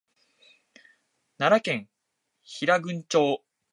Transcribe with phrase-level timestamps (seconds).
[1.37, 1.87] 奈良県
[2.41, 3.43] 平群町